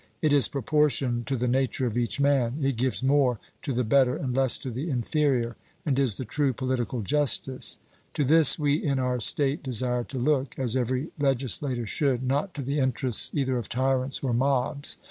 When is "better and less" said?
3.83-4.57